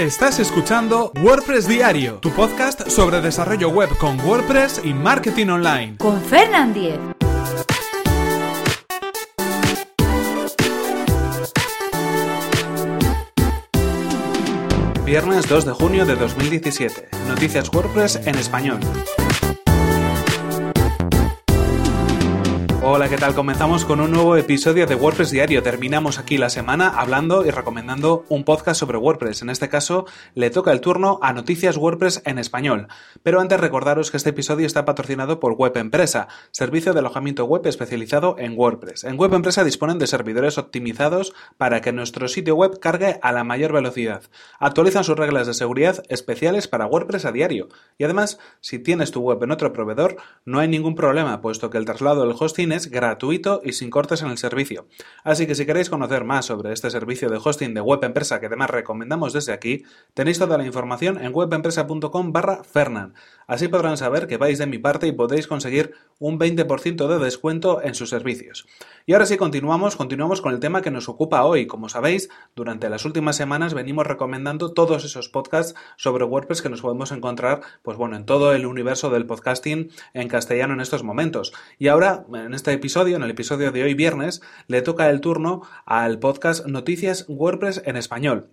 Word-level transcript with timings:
Estás 0.00 0.38
escuchando 0.38 1.12
WordPress 1.22 1.68
Diario, 1.68 2.20
tu 2.20 2.30
podcast 2.30 2.88
sobre 2.88 3.20
desarrollo 3.20 3.68
web 3.68 3.90
con 3.98 4.18
WordPress 4.18 4.80
y 4.82 4.94
marketing 4.94 5.48
online. 5.48 5.98
Con 5.98 6.18
Fernand 6.22 6.72
Diez. 6.72 6.98
Viernes 15.04 15.46
2 15.46 15.66
de 15.66 15.72
junio 15.72 16.06
de 16.06 16.16
2017. 16.16 17.10
Noticias 17.28 17.70
WordPress 17.70 18.20
en 18.24 18.36
español. 18.36 18.80
Hola, 22.82 23.10
¿qué 23.10 23.18
tal? 23.18 23.34
Comenzamos 23.34 23.84
con 23.84 24.00
un 24.00 24.10
nuevo 24.10 24.38
episodio 24.38 24.86
de 24.86 24.94
WordPress 24.94 25.30
Diario. 25.30 25.62
Terminamos 25.62 26.18
aquí 26.18 26.38
la 26.38 26.48
semana 26.48 26.88
hablando 26.88 27.44
y 27.44 27.50
recomendando 27.50 28.24
un 28.30 28.42
podcast 28.42 28.80
sobre 28.80 28.96
WordPress. 28.96 29.42
En 29.42 29.50
este 29.50 29.68
caso, 29.68 30.06
le 30.34 30.48
toca 30.48 30.72
el 30.72 30.80
turno 30.80 31.18
a 31.20 31.34
Noticias 31.34 31.76
WordPress 31.76 32.22
en 32.24 32.38
español. 32.38 32.88
Pero 33.22 33.38
antes 33.38 33.60
recordaros 33.60 34.10
que 34.10 34.16
este 34.16 34.30
episodio 34.30 34.66
está 34.66 34.86
patrocinado 34.86 35.40
por 35.40 35.52
Web 35.52 35.76
Empresa, 35.76 36.28
servicio 36.52 36.94
de 36.94 37.00
alojamiento 37.00 37.44
web 37.44 37.66
especializado 37.66 38.36
en 38.38 38.56
WordPress. 38.56 39.04
En 39.04 39.18
Web 39.18 39.34
Empresa 39.34 39.62
disponen 39.62 39.98
de 39.98 40.06
servidores 40.06 40.56
optimizados 40.56 41.34
para 41.58 41.82
que 41.82 41.92
nuestro 41.92 42.28
sitio 42.28 42.56
web 42.56 42.80
cargue 42.80 43.18
a 43.20 43.30
la 43.32 43.44
mayor 43.44 43.74
velocidad. 43.74 44.22
Actualizan 44.58 45.04
sus 45.04 45.18
reglas 45.18 45.46
de 45.46 45.52
seguridad 45.52 46.02
especiales 46.08 46.66
para 46.66 46.86
WordPress 46.86 47.26
a 47.26 47.32
diario. 47.32 47.68
Y 47.98 48.04
además, 48.04 48.38
si 48.62 48.78
tienes 48.78 49.10
tu 49.10 49.20
web 49.20 49.42
en 49.42 49.50
otro 49.50 49.74
proveedor, 49.74 50.16
no 50.46 50.60
hay 50.60 50.68
ningún 50.68 50.94
problema, 50.94 51.42
puesto 51.42 51.68
que 51.68 51.76
el 51.76 51.84
traslado 51.84 52.22
del 52.22 52.34
hosting 52.38 52.69
es 52.72 52.90
gratuito 52.90 53.60
y 53.64 53.72
sin 53.72 53.90
cortes 53.90 54.22
en 54.22 54.30
el 54.30 54.38
servicio. 54.38 54.86
Así 55.24 55.46
que 55.46 55.54
si 55.54 55.66
queréis 55.66 55.90
conocer 55.90 56.24
más 56.24 56.46
sobre 56.46 56.72
este 56.72 56.90
servicio 56.90 57.28
de 57.28 57.40
hosting 57.42 57.74
de 57.74 57.80
web 57.80 58.02
empresa 58.04 58.40
que 58.40 58.46
además 58.46 58.70
recomendamos 58.70 59.32
desde 59.32 59.52
aquí, 59.52 59.84
tenéis 60.14 60.38
toda 60.38 60.58
la 60.58 60.66
información 60.66 61.22
en 61.22 61.34
webempresa.com 61.34 62.32
barra 62.32 62.64
Fernan. 62.64 63.14
Así 63.46 63.68
podrán 63.68 63.96
saber 63.96 64.26
que 64.26 64.36
vais 64.36 64.58
de 64.58 64.66
mi 64.66 64.78
parte 64.78 65.06
y 65.06 65.12
podéis 65.12 65.46
conseguir 65.46 65.94
un 66.18 66.38
20% 66.38 67.08
de 67.08 67.18
descuento 67.18 67.82
en 67.82 67.94
sus 67.94 68.10
servicios. 68.10 68.66
Y 69.06 69.12
ahora 69.12 69.26
sí 69.26 69.36
continuamos, 69.36 69.96
continuamos 69.96 70.40
con 70.40 70.52
el 70.52 70.60
tema 70.60 70.82
que 70.82 70.90
nos 70.90 71.08
ocupa 71.08 71.44
hoy. 71.44 71.66
Como 71.66 71.88
sabéis, 71.88 72.28
durante 72.54 72.88
las 72.88 73.04
últimas 73.04 73.36
semanas 73.36 73.74
venimos 73.74 74.06
recomendando 74.06 74.72
todos 74.72 75.04
esos 75.04 75.28
podcasts 75.28 75.74
sobre 75.96 76.24
WordPress 76.24 76.62
que 76.62 76.68
nos 76.68 76.82
podemos 76.82 77.10
encontrar, 77.10 77.60
pues 77.82 77.96
bueno, 77.96 78.16
en 78.16 78.24
todo 78.24 78.52
el 78.52 78.66
universo 78.66 79.10
del 79.10 79.26
podcasting 79.26 79.90
en 80.14 80.28
castellano 80.28 80.74
en 80.74 80.80
estos 80.80 81.02
momentos. 81.02 81.52
Y 81.78 81.88
ahora, 81.88 82.24
en 82.32 82.54
este 82.60 82.72
episodio, 82.74 83.16
en 83.16 83.22
el 83.22 83.30
episodio 83.30 83.72
de 83.72 83.82
hoy 83.84 83.94
viernes, 83.94 84.42
le 84.66 84.82
toca 84.82 85.08
el 85.08 85.22
turno 85.22 85.62
al 85.86 86.18
podcast 86.18 86.66
Noticias 86.66 87.24
WordPress 87.26 87.80
en 87.86 87.96
español. 87.96 88.50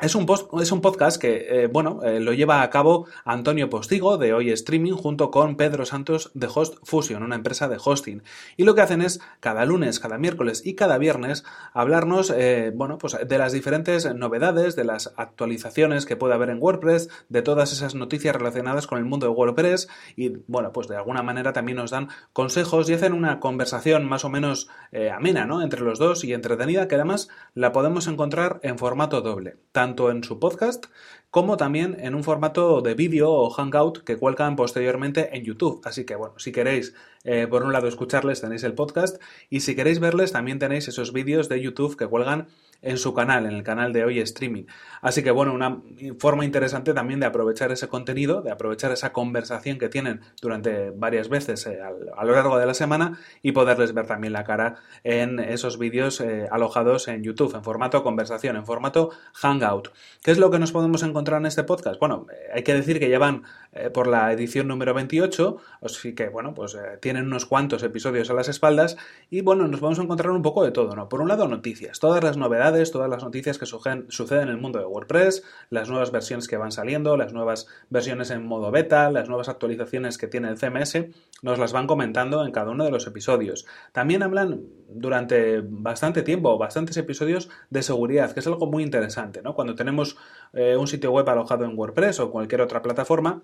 Es 0.00 0.14
un, 0.14 0.26
es 0.62 0.72
un, 0.72 0.80
podcast 0.80 1.20
que, 1.20 1.46
eh, 1.50 1.66
bueno, 1.66 2.02
eh, 2.02 2.20
lo 2.20 2.32
lleva 2.32 2.62
a 2.62 2.70
cabo 2.70 3.06
Antonio 3.26 3.68
Postigo 3.68 4.16
de 4.16 4.32
Hoy 4.32 4.50
Streaming 4.50 4.94
junto 4.94 5.30
con 5.30 5.56
Pedro 5.56 5.84
Santos 5.84 6.30
de 6.32 6.48
Host 6.52 6.78
Fusion, 6.84 7.22
una 7.22 7.34
empresa 7.34 7.68
de 7.68 7.76
hosting. 7.78 8.22
Y 8.56 8.64
lo 8.64 8.74
que 8.74 8.80
hacen 8.80 9.02
es 9.02 9.20
cada 9.40 9.66
lunes, 9.66 10.00
cada 10.00 10.16
miércoles 10.16 10.62
y 10.64 10.74
cada 10.74 10.96
viernes 10.96 11.44
hablarnos, 11.74 12.32
eh, 12.34 12.72
bueno, 12.74 12.96
pues 12.96 13.18
de 13.28 13.36
las 13.36 13.52
diferentes 13.52 14.14
novedades, 14.14 14.74
de 14.74 14.84
las 14.84 15.12
actualizaciones 15.18 16.06
que 16.06 16.16
puede 16.16 16.32
haber 16.32 16.48
en 16.48 16.62
WordPress, 16.62 17.10
de 17.28 17.42
todas 17.42 17.70
esas 17.70 17.94
noticias 17.94 18.34
relacionadas 18.34 18.86
con 18.86 18.96
el 18.96 19.04
mundo 19.04 19.26
de 19.26 19.32
WordPress 19.32 19.88
y, 20.16 20.30
bueno, 20.46 20.72
pues 20.72 20.88
de 20.88 20.96
alguna 20.96 21.22
manera 21.22 21.52
también 21.52 21.76
nos 21.76 21.90
dan 21.90 22.08
consejos 22.32 22.88
y 22.88 22.94
hacen 22.94 23.12
una 23.12 23.38
conversación 23.38 24.08
más 24.08 24.24
o 24.24 24.30
menos 24.30 24.68
amena, 25.14 25.44
¿no? 25.44 25.60
Entre 25.60 25.82
los 25.82 25.98
dos 25.98 26.24
y 26.24 26.32
entretenida 26.32 26.88
que 26.88 26.94
además 26.94 27.28
la 27.54 27.72
podemos 27.72 28.06
encontrar 28.06 28.60
en 28.62 28.78
formato 28.78 29.20
doble 29.20 29.58
en 29.98 30.22
su 30.24 30.38
podcast 30.38 30.86
como 31.30 31.56
también 31.56 31.96
en 32.00 32.14
un 32.14 32.24
formato 32.24 32.82
de 32.82 32.94
vídeo 32.94 33.30
o 33.30 33.50
hangout 33.50 34.02
que 34.02 34.16
cuelgan 34.16 34.56
posteriormente 34.56 35.36
en 35.36 35.44
YouTube. 35.44 35.80
Así 35.84 36.04
que 36.04 36.16
bueno, 36.16 36.34
si 36.38 36.50
queréis 36.50 36.94
eh, 37.22 37.46
por 37.48 37.62
un 37.62 37.72
lado 37.72 37.86
escucharles 37.86 38.40
tenéis 38.40 38.64
el 38.64 38.74
podcast 38.74 39.22
y 39.48 39.60
si 39.60 39.76
queréis 39.76 40.00
verles 40.00 40.32
también 40.32 40.58
tenéis 40.58 40.88
esos 40.88 41.12
vídeos 41.12 41.48
de 41.48 41.60
YouTube 41.60 41.96
que 41.96 42.06
cuelgan 42.06 42.48
en 42.82 42.96
su 42.96 43.12
canal, 43.12 43.44
en 43.44 43.52
el 43.52 43.62
canal 43.62 43.92
de 43.92 44.04
hoy 44.04 44.18
streaming. 44.20 44.64
Así 45.02 45.22
que 45.22 45.30
bueno, 45.30 45.52
una 45.52 45.82
forma 46.18 46.46
interesante 46.46 46.94
también 46.94 47.20
de 47.20 47.26
aprovechar 47.26 47.70
ese 47.70 47.88
contenido, 47.88 48.40
de 48.40 48.50
aprovechar 48.50 48.90
esa 48.90 49.12
conversación 49.12 49.78
que 49.78 49.90
tienen 49.90 50.22
durante 50.40 50.90
varias 50.90 51.28
veces 51.28 51.66
eh, 51.66 51.78
a 51.80 52.24
lo 52.24 52.32
largo 52.34 52.58
de 52.58 52.64
la 52.64 52.74
semana 52.74 53.18
y 53.42 53.52
poderles 53.52 53.92
ver 53.92 54.06
también 54.06 54.32
la 54.32 54.44
cara 54.44 54.76
en 55.04 55.38
esos 55.38 55.78
vídeos 55.78 56.22
eh, 56.22 56.48
alojados 56.50 57.06
en 57.08 57.22
YouTube, 57.22 57.54
en 57.54 57.62
formato 57.62 58.02
conversación, 58.02 58.56
en 58.56 58.64
formato 58.64 59.10
hangout. 59.34 59.92
¿Qué 60.22 60.30
es 60.30 60.38
lo 60.38 60.50
que 60.50 60.58
nos 60.58 60.72
podemos 60.72 61.02
encontrar 61.02 61.19
en 61.28 61.46
este 61.46 61.64
podcast? 61.64 62.00
Bueno, 62.00 62.26
hay 62.52 62.62
que 62.62 62.74
decir 62.74 62.98
que 62.98 63.08
llevan 63.08 63.44
por 63.92 64.06
la 64.06 64.32
edición 64.32 64.66
número 64.66 64.94
28, 64.94 65.58
así 65.82 66.14
que 66.14 66.28
bueno, 66.28 66.54
pues 66.54 66.76
tienen 67.00 67.26
unos 67.26 67.46
cuantos 67.46 67.82
episodios 67.82 68.30
a 68.30 68.34
las 68.34 68.48
espaldas 68.48 68.96
y 69.28 69.42
bueno, 69.42 69.68
nos 69.68 69.80
vamos 69.80 69.98
a 69.98 70.02
encontrar 70.02 70.30
un 70.32 70.42
poco 70.42 70.64
de 70.64 70.72
todo, 70.72 70.96
¿no? 70.96 71.08
Por 71.08 71.20
un 71.20 71.28
lado, 71.28 71.46
noticias, 71.46 72.00
todas 72.00 72.24
las 72.24 72.36
novedades, 72.36 72.90
todas 72.90 73.08
las 73.08 73.22
noticias 73.22 73.58
que 73.58 73.66
suceden 73.66 74.42
en 74.42 74.48
el 74.48 74.58
mundo 74.58 74.78
de 74.78 74.86
WordPress, 74.86 75.44
las 75.68 75.88
nuevas 75.88 76.10
versiones 76.10 76.48
que 76.48 76.56
van 76.56 76.72
saliendo, 76.72 77.16
las 77.16 77.32
nuevas 77.32 77.68
versiones 77.90 78.30
en 78.30 78.44
modo 78.46 78.70
beta, 78.70 79.10
las 79.10 79.28
nuevas 79.28 79.48
actualizaciones 79.48 80.18
que 80.18 80.26
tiene 80.26 80.48
el 80.48 80.58
CMS, 80.58 81.06
nos 81.42 81.58
las 81.58 81.72
van 81.72 81.86
comentando 81.86 82.44
en 82.44 82.52
cada 82.52 82.70
uno 82.70 82.84
de 82.84 82.90
los 82.90 83.06
episodios. 83.06 83.66
También 83.92 84.22
hablan 84.22 84.62
durante 84.88 85.60
bastante 85.62 86.22
tiempo, 86.22 86.58
bastantes 86.58 86.96
episodios 86.96 87.48
de 87.70 87.82
seguridad, 87.82 88.32
que 88.32 88.40
es 88.40 88.46
algo 88.46 88.66
muy 88.66 88.82
interesante, 88.82 89.42
¿no? 89.42 89.54
Cuando 89.54 89.74
tenemos 89.74 90.16
eh, 90.52 90.76
un 90.76 90.88
sitio 90.88 91.09
web 91.10 91.28
alojado 91.28 91.64
en 91.64 91.76
WordPress 91.78 92.20
o 92.20 92.30
cualquier 92.30 92.60
otra 92.60 92.82
plataforma, 92.82 93.42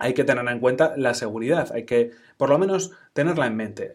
hay 0.00 0.14
que 0.14 0.22
tener 0.22 0.46
en 0.46 0.60
cuenta 0.60 0.94
la 0.96 1.12
seguridad, 1.12 1.72
hay 1.72 1.84
que 1.84 2.12
por 2.36 2.50
lo 2.50 2.58
menos 2.58 2.92
tenerla 3.14 3.48
en 3.48 3.56
mente, 3.56 3.92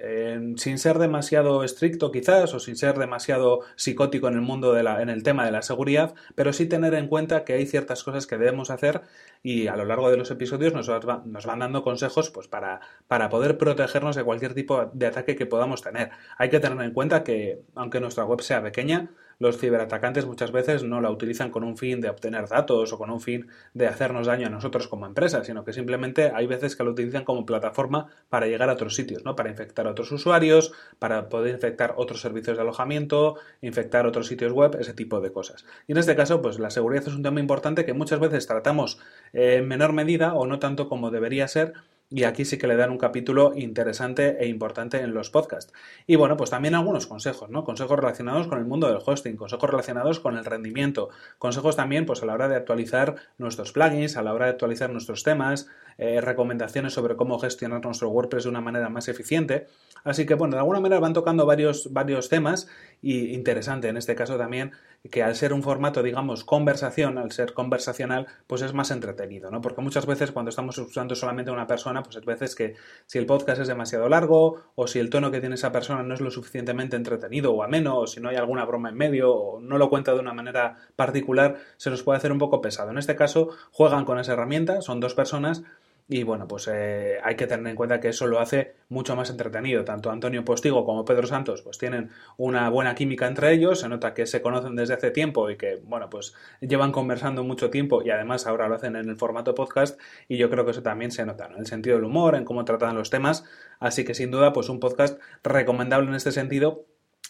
sin 0.57 0.78
ser 0.78 1.00
demasiado 1.00 1.63
estricto 1.63 2.12
quizás 2.12 2.53
o 2.53 2.59
sin 2.59 2.75
ser 2.75 3.00
demasiado 3.00 3.62
psicótico 3.78 4.28
en 4.28 4.34
el 4.34 4.41
mundo 4.41 4.74
de 4.74 4.84
la, 4.84 5.01
en 5.01 5.09
el 5.09 5.24
tema 5.24 5.46
de 5.46 5.51
la 5.51 5.62
seguridad, 5.62 6.13
pero 6.35 6.51
sí 6.51 6.66
tener 6.66 6.94
en 6.94 7.07
cuenta 7.07 7.46
que 7.46 7.53
hay 7.53 7.66
ciertas 7.66 8.03
cosas 8.03 8.28
que 8.28 8.38
debemos 8.38 8.69
hacer 8.69 9.01
y 9.41 9.68
a 9.68 9.78
lo 9.78 9.85
largo 9.85 10.12
de 10.12 10.18
los 10.18 10.30
episodios 10.30 10.74
nos, 10.74 10.90
nos 11.25 11.45
van 11.45 11.59
dando 11.59 11.84
consejos 11.84 12.31
pues 12.31 12.50
para, 12.50 12.81
para 13.07 13.30
poder 13.30 13.57
protegernos 13.57 14.18
de 14.18 14.25
cualquier 14.25 14.53
tipo 14.53 14.91
de 14.94 15.07
ataque 15.07 15.38
que 15.38 15.45
podamos 15.45 15.81
tener. 15.81 16.12
Hay 16.38 16.50
que 16.50 16.59
tener 16.59 16.84
en 16.84 16.91
cuenta 16.91 17.24
que 17.24 17.62
aunque 17.75 18.01
nuestra 18.01 18.25
web 18.25 18.41
sea 18.41 18.62
pequeña, 18.62 19.09
los 19.39 19.57
ciberatacantes 19.57 20.25
muchas 20.25 20.51
veces 20.51 20.83
no 20.83 21.01
la 21.01 21.11
utilizan 21.11 21.51
con 21.51 21.63
un 21.63 21.77
fin 21.77 22.01
de 22.01 22.09
obtener 22.09 22.47
datos 22.47 22.94
o 22.94 22.97
con 22.97 23.09
un 23.09 23.21
fin 23.21 23.47
de 23.73 23.88
hacernos 23.88 24.27
daño 24.27 24.47
a 24.47 24.49
nosotros 24.49 24.88
como 24.88 25.05
empresa, 25.05 25.44
sino 25.44 25.63
que 25.63 25.73
simplemente 25.73 26.31
hay 26.33 26.47
veces 26.47 26.75
que 26.75 26.83
lo 26.83 26.91
utilizan 26.91 27.23
como 27.23 27.45
plataforma 27.45 28.07
para 28.29 28.47
llegar 28.47 28.69
a 28.69 28.73
otros 28.73 28.95
sitios, 28.95 29.25
¿no? 29.25 29.35
Para 29.35 29.49
infectar 29.49 29.88
a 29.88 29.91
otros 29.91 30.11
usuarios, 30.11 30.73
para 30.99 31.29
poder 31.29 31.53
infectar 31.53 31.94
otros 31.97 32.21
servicios 32.21 32.57
de 32.57 32.63
alojamiento, 32.63 33.35
infectar 33.61 34.05
otros 34.05 34.27
sitios 34.27 34.51
web, 34.51 34.77
ese 34.79 34.94
tipo 34.94 35.21
de 35.21 35.31
cosas. 35.31 35.65
Y 35.88 35.94
en 35.94 35.97
este 35.97 36.15
caso, 36.15 36.41
pues 36.41 36.59
la 36.59 36.69
seguridad 36.69 37.07
es 37.07 37.13
un 37.13 37.23
tema 37.23 37.39
importante 37.39 37.85
que 37.85 37.94
muchas 37.94 38.19
veces 38.19 38.47
tratamos 38.47 39.00
en 39.33 39.67
menor 39.67 39.94
medida 39.94 40.33
o 40.33 40.45
no 40.45 40.59
tanto 40.59 40.88
como 40.88 41.11
debería 41.11 41.47
ser 41.47 41.73
y 42.13 42.25
aquí 42.25 42.46
sí 42.46 42.59
que 42.59 42.68
le 42.68 42.75
dan 42.75 42.91
un 42.91 43.00
capítulo 43.00 43.53
interesante 43.56 44.38
e 44.40 44.47
importante 44.47 45.00
en 45.00 45.16
los 45.16 45.31
podcasts. 45.31 45.74
Y 46.06 46.16
bueno, 46.16 46.38
pues 46.38 46.51
también 46.51 46.75
algunos 46.75 47.07
consejos, 47.07 47.50
¿no? 47.50 47.63
Consejos 47.63 47.97
relacionados 47.97 48.46
con 48.46 48.59
el 48.59 48.66
mundo 48.66 48.88
del 48.88 49.00
hosting, 49.03 49.35
consejos 49.35 49.68
relacionados 49.68 50.19
con 50.19 50.38
el 50.38 50.46
rendimiento, 50.46 51.09
consejos 51.40 51.75
también 51.75 52.06
pues 52.06 52.22
a 52.22 52.28
la 52.28 52.34
hora 52.35 52.47
de 52.47 52.56
actualizar 52.56 53.16
nuestros 53.40 53.72
plugins, 53.72 54.16
a 54.16 54.22
la 54.22 54.31
hora 54.31 54.46
de 54.46 54.51
actualizar 54.51 54.91
nuestros 54.91 55.24
temas, 55.24 55.68
eh, 55.97 56.22
recomendaciones 56.22 56.94
sobre 56.94 57.16
cómo 57.16 57.40
gestionar 57.40 57.84
nuestro 57.84 58.09
WordPress 58.09 58.44
de 58.44 58.50
una 58.51 58.62
manera 58.62 58.90
más 58.90 59.07
eficiente. 59.07 59.66
Así 60.03 60.28
que 60.28 60.35
bueno, 60.35 60.53
de 60.53 60.59
alguna 60.59 60.81
manera 60.81 61.00
van 61.00 61.13
tocando 61.13 61.47
varios, 61.47 61.94
varios 61.94 62.30
temas 62.30 62.68
y 63.01 63.34
interesante 63.34 63.88
en 63.88 63.97
este 63.97 64.13
caso 64.13 64.38
también 64.38 64.74
que 65.12 65.22
al 65.22 65.36
ser 65.36 65.52
un 65.52 65.64
formato, 65.64 66.02
digamos, 66.02 66.45
conversación, 66.45 67.18
al 67.18 67.31
ser 67.31 67.54
conversacional, 67.54 68.27
pues 68.48 68.62
es 68.62 68.74
más 68.74 68.89
entretenido, 68.89 69.51
¿no? 69.51 69.60
Porque 69.60 69.81
muchas 69.81 70.06
veces 70.06 70.31
cuando 70.31 70.50
estamos 70.50 70.77
usando 70.77 71.13
solamente 71.16 71.51
a 71.51 71.54
una 71.54 71.68
persona, 71.68 72.04
pues 72.04 72.16
es 72.16 72.25
veces 72.25 72.56
que 72.56 72.75
si 73.06 73.18
el 73.18 73.25
podcast 73.25 73.62
es 73.62 73.68
demasiado 73.68 74.07
largo 74.07 74.62
o 74.75 74.88
si 74.88 75.00
el 75.00 75.10
tono 75.10 75.30
que 75.30 75.42
tiene 75.42 75.56
esa 75.56 75.74
persona 75.74 76.04
no 76.04 76.13
es 76.13 76.22
lo 76.22 76.31
suficientemente 76.31 76.95
entretenido 76.95 77.54
o 77.54 77.63
ameno 77.63 78.00
o 78.00 78.07
si 78.07 78.22
no 78.22 78.30
hay 78.30 78.38
alguna 78.38 78.63
broma 78.63 78.89
en 78.89 78.95
medio 78.95 79.33
o 79.33 79.60
no 79.60 79.77
lo 79.77 79.89
cuenta 79.89 80.13
de 80.13 80.19
una 80.19 80.33
manera 80.33 80.77
particular, 80.95 81.57
se 81.75 81.89
nos 81.89 82.01
puede 82.01 82.18
hacer 82.18 82.31
un 82.31 82.39
poco 82.39 82.62
pesado. 82.62 82.92
En 82.92 82.98
este 82.98 83.16
caso, 83.18 83.50
juegan 83.72 84.06
con 84.06 84.19
esa 84.19 84.33
herramienta, 84.33 84.81
son 84.81 85.01
dos 85.01 85.16
personas 85.16 85.63
y 86.07 86.23
bueno, 86.23 86.47
pues 86.47 86.69
eh, 86.71 87.17
hay 87.23 87.35
que 87.35 87.47
tener 87.47 87.65
en 87.67 87.75
cuenta 87.75 88.01
que 88.01 88.09
eso 88.09 88.27
lo 88.27 88.39
hace 88.39 88.75
mucho 88.89 89.15
más 89.15 89.29
entretenido. 89.29 89.85
Tanto 89.85 90.11
Antonio 90.11 90.44
Postigo 90.44 90.85
como 90.85 91.05
Pedro 91.05 91.27
Santos 91.27 91.61
pues 91.61 91.77
tienen 91.77 92.09
una 92.38 92.69
buena 92.69 92.94
química 92.94 93.25
entre 93.25 93.53
ellos, 93.53 93.79
se 93.79 93.89
nota 93.89 94.13
que 94.13 94.25
se 94.25 94.41
conocen 94.41 94.75
desde 94.75 94.95
hace 94.95 95.11
tiempo 95.11 95.50
y 95.50 95.57
que, 95.57 95.77
bueno, 95.83 96.09
pues 96.09 96.33
llevan 96.59 96.91
conversando 96.91 97.44
mucho 97.44 97.69
tiempo 97.69 98.03
y 98.03 98.09
además 98.09 98.47
ahora 98.47 98.67
lo 98.67 98.75
hacen 98.75 98.97
en 98.97 99.09
el 99.09 99.15
formato 99.15 99.55
podcast 99.55 100.00
y 100.27 100.38
yo 100.38 100.50
creo 100.50 100.65
que 100.65 100.71
eso 100.71 100.83
también 100.83 101.11
se 101.11 101.25
nota, 101.25 101.47
en 101.47 101.57
el 101.57 101.67
sentido 101.67 101.95
del 101.95 102.05
humor, 102.05 102.35
en 102.35 102.44
cómo 102.44 102.65
tratan 102.65 102.95
los 102.95 103.09
temas. 103.09 103.45
Así 103.79 104.03
que 104.03 104.13
sin 104.13 104.29
duda, 104.29 104.51
pues 104.51 104.69
un 104.69 104.79
podcast 104.79 105.19
recomendable 105.44 106.09
en 106.09 106.15
este 106.15 106.31
sentido 106.31 106.85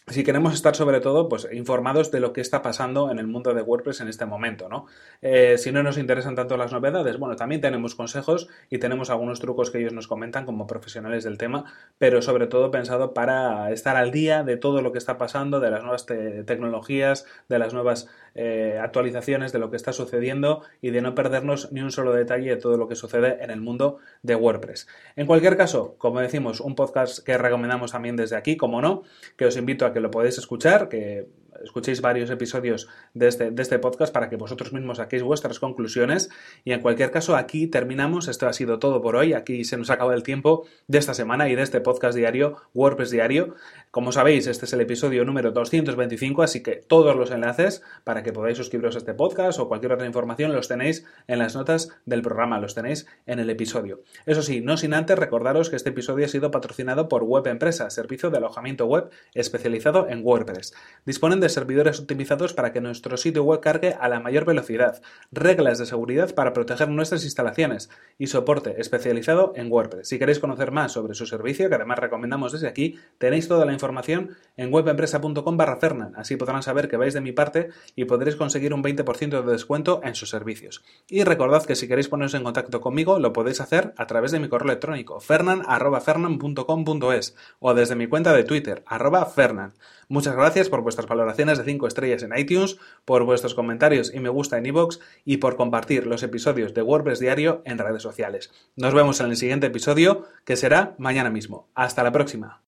si 0.08 0.24
queremos 0.24 0.54
estar 0.54 0.76
sobre 0.76 1.00
todo 1.00 1.30
pues, 1.30 1.48
informados 1.52 2.12
de 2.12 2.20
lo 2.20 2.34
que 2.34 2.42
está 2.42 2.62
pasando 2.62 3.10
en 3.10 3.20
el 3.20 3.28
mundo 3.28 3.54
de 3.54 3.62
WordPress 3.62 4.02
en 4.02 4.10
este 4.10 4.26
momento, 4.26 4.68
¿no? 4.68 4.86
Eh, 5.22 5.58
si 5.58 5.72
no 5.72 5.82
nos 5.82 5.98
interesan 5.98 6.36
tanto 6.36 6.58
las 6.58 6.74
novedades, 6.74 7.18
bueno, 7.18 7.36
también 7.36 7.62
tenemos 7.62 7.96
consejos 7.96 8.48
y 8.70 8.80
tenemos 8.80 9.10
algunos 9.10 9.40
trucos 9.40 9.72
que 9.72 9.80
ellos 9.80 9.94
nos 9.94 10.08
comentan 10.08 10.46
como 10.46 10.68
profesionales 10.68 11.24
del 11.24 11.38
tema, 11.38 11.66
pero 11.98 12.22
sobre 12.22 12.48
todo 12.48 12.72
pensado 12.72 13.14
para 13.14 13.72
estar 13.72 13.96
al 13.96 14.12
día 14.12 14.44
de 14.44 14.58
todo 14.58 14.82
lo 14.82 14.92
que 14.92 14.98
está 14.98 15.18
pasando, 15.18 15.60
de 15.60 15.72
las 15.72 15.84
nuevas 15.84 16.06
tecnologías, 16.06 17.26
de 17.48 17.60
las 17.60 17.74
nuevas 17.74 18.10
eh, 18.36 18.80
actualizaciones, 18.82 19.52
de 19.52 19.60
lo 19.60 19.70
que 19.70 19.78
está 19.78 19.94
sucediendo 19.94 20.64
y 20.82 20.90
de 20.90 21.02
no 21.02 21.16
perdernos 21.16 21.72
ni 21.72 21.82
un 21.82 21.92
solo 21.92 22.14
detalle 22.14 22.50
de 22.50 22.58
todo 22.58 22.78
lo 22.78 22.88
que 22.88 22.96
sucede 22.96 23.44
en 23.44 23.52
el 23.52 23.62
mundo 23.62 24.00
de 24.22 24.36
WordPress. 24.36 24.88
En 25.16 25.28
cualquier 25.28 25.56
caso, 25.56 25.96
como 25.98 26.20
decimos, 26.20 26.60
un 26.60 26.76
podcast 26.76 27.24
que 27.24 27.38
recomendamos 27.38 27.92
también 27.92 28.16
desde 28.16 28.36
aquí, 28.36 28.58
como 28.58 28.82
no, 28.82 29.04
que 29.38 29.46
os 29.46 29.56
invito 29.56 29.86
a 29.86 29.93
que 29.94 30.00
lo 30.00 30.12
podéis 30.12 30.38
escuchar, 30.38 30.90
que 30.90 31.28
escuchéis 31.64 32.02
varios 32.02 32.30
episodios 32.30 32.88
de 33.14 33.28
este, 33.28 33.52
de 33.52 33.62
este 33.62 33.80
podcast 33.80 34.14
para 34.14 34.30
que 34.30 34.36
vosotros 34.36 34.74
mismos 34.74 34.98
saquéis 34.98 35.24
vuestras 35.24 35.60
conclusiones. 35.60 36.30
Y 36.64 36.72
en 36.72 36.82
cualquier 36.82 37.12
caso, 37.12 37.36
aquí 37.36 37.68
terminamos. 37.68 38.28
Esto 38.28 38.48
ha 38.48 38.54
sido 38.54 38.80
todo 38.80 39.02
por 39.02 39.16
hoy. 39.16 39.34
Aquí 39.34 39.64
se 39.66 39.78
nos 39.78 39.90
acaba 39.90 40.14
el 40.14 40.24
tiempo 40.24 40.66
de 40.88 40.98
esta 40.98 41.14
semana 41.14 41.50
y 41.50 41.56
de 41.56 41.62
este 41.62 41.82
podcast 41.82 42.16
diario, 42.16 42.58
WordPress 42.74 43.12
diario. 43.12 43.56
Como 43.92 44.12
sabéis, 44.12 44.48
este 44.48 44.66
es 44.66 44.74
el 44.74 44.82
episodio 44.82 45.26
número 45.26 45.52
225, 45.52 46.42
así 46.44 46.64
que 46.64 46.78
todos 46.78 47.16
los 47.16 47.32
enlaces 47.32 47.84
para 48.04 48.24
que 48.24 48.34
podáis 48.34 48.58
suscribiros 48.58 48.96
a 48.96 49.00
este 49.00 49.14
podcast 49.14 49.60
o 49.60 49.68
cualquier 49.68 49.94
otra 49.94 50.08
información 50.08 50.54
los 50.54 50.68
tenéis 50.68 51.06
en 51.28 51.40
las 51.40 51.56
notas 51.56 51.90
del 52.06 52.22
programa, 52.22 52.60
los 52.60 52.74
tenéis 52.74 53.06
en 53.26 53.40
el 53.40 53.50
episodio. 53.50 54.02
Eso 54.26 54.42
sí, 54.42 54.62
no 54.62 54.78
sin 54.78 54.94
antes 54.94 55.18
recordaros 55.18 55.70
que 55.70 55.76
este 55.76 55.90
episodio 55.90 56.26
ha 56.26 56.30
sido 56.30 56.52
patrocinado 56.52 57.08
por 57.08 57.24
Web 57.24 57.48
Empresa, 57.48 57.90
servicio 57.90 58.30
de 58.30 58.38
alojamiento 58.38 58.86
web 58.86 59.10
especializado 59.34 60.08
en 60.10 60.22
WordPress. 60.24 60.74
Disponen 61.06 61.40
de 61.44 61.50
servidores 61.50 62.00
optimizados 62.00 62.54
para 62.54 62.72
que 62.72 62.82
nuestro 62.82 63.18
sitio 63.18 63.44
web 63.44 63.60
cargue 63.60 63.96
a 64.00 64.10
la 64.10 64.20
mayor 64.20 64.46
velocidad, 64.46 65.02
reglas 65.32 65.78
de 65.78 65.86
seguridad 65.86 66.34
para 66.34 66.54
proteger 66.54 66.90
nuestras 66.90 67.24
instalaciones 67.24 67.90
y 68.18 68.28
soporte 68.28 68.80
especializado 68.80 69.54
en 69.56 69.72
WordPress. 69.72 70.08
Si 70.08 70.18
queréis 70.18 70.40
conocer 70.40 70.72
más 70.72 70.94
sobre 70.94 71.14
su 71.14 71.26
servicio, 71.26 71.70
que 71.70 71.76
además 71.76 72.00
recomendamos 72.00 72.52
desde 72.52 72.68
aquí, 72.68 72.98
tenéis 73.18 73.48
toda 73.48 73.66
la 73.66 73.74
información 73.74 74.32
en 74.58 74.74
webempresa.com 74.74 75.58
barra 75.58 75.78
Fernan. 75.78 76.14
Así 76.16 76.38
podrán 76.38 76.64
saber 76.64 76.88
que 76.88 76.98
vais 76.98 77.14
de 77.14 77.22
mi 77.22 77.32
parte 77.32 77.70
y 77.96 78.06
podréis 78.06 78.36
conseguir 78.36 78.74
un 78.74 78.84
20% 78.84 79.44
de 79.44 79.52
descuento 79.52 80.02
en 80.04 80.16
sus 80.16 80.30
servicios. 80.30 80.84
Y 81.10 81.24
recordad 81.24 81.66
que 81.66 81.76
si 81.76 81.88
queréis 81.88 82.08
poneros 82.08 82.34
en 82.34 82.44
contacto 82.44 82.82
conmigo, 82.82 83.20
lo 83.20 83.34
podéis 83.34 83.62
hacer 83.62 83.94
a 83.98 84.08
través 84.08 84.32
de 84.32 84.40
mi 84.40 84.48
correo 84.48 84.72
electrónico 84.72 85.20
fernan.fernan.com.es 85.20 87.36
o 87.60 87.74
desde 87.74 87.96
mi 87.96 88.08
cuenta 88.08 88.34
de 88.34 88.44
Twitter, 88.44 88.84
arroba 88.86 89.26
fernan. 89.26 89.74
Muchas 90.10 90.36
gracias 90.36 90.70
por 90.70 90.82
vuestras 90.82 91.08
de 91.38 91.64
5 91.64 91.88
estrellas 91.88 92.24
en 92.24 92.38
iTunes, 92.38 92.78
por 93.06 93.24
vuestros 93.26 93.54
comentarios 93.54 94.14
y 94.14 94.20
me 94.20 94.30
gusta 94.30 94.58
en 94.58 94.66
iVoox 94.66 95.00
y 95.26 95.38
por 95.38 95.56
compartir 95.56 96.08
los 96.08 96.24
episodios 96.24 96.74
de 96.74 96.82
WordPress 96.82 97.20
Diario 97.20 97.62
en 97.66 97.78
redes 97.78 98.02
sociales. 98.02 98.52
Nos 98.76 98.94
vemos 98.94 99.20
en 99.20 99.30
el 99.30 99.36
siguiente 99.36 99.68
episodio, 99.68 100.26
que 100.46 100.56
será 100.56 100.96
mañana 100.98 101.30
mismo. 101.30 101.70
Hasta 101.76 102.04
la 102.04 102.12
próxima. 102.12 102.64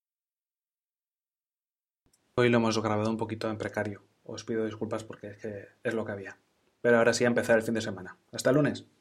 Hoy 2.37 2.49
lo 2.49 2.57
hemos 2.57 2.81
grabado 2.81 3.09
un 3.09 3.17
poquito 3.17 3.49
en 3.49 3.57
precario. 3.57 4.03
Os 4.23 4.43
pido 4.43 4.65
disculpas 4.65 5.03
porque 5.03 5.37
es 5.83 5.93
lo 5.93 6.05
que 6.05 6.11
había. 6.11 6.37
Pero 6.81 6.97
ahora 6.97 7.13
sí 7.13 7.23
a 7.23 7.27
empezar 7.27 7.57
el 7.57 7.63
fin 7.63 7.75
de 7.75 7.81
semana. 7.81 8.17
Hasta 8.31 8.51
lunes. 8.51 8.85